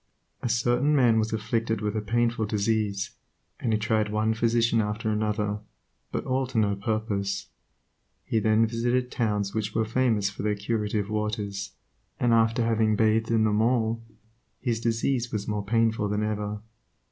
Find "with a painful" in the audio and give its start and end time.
1.79-2.47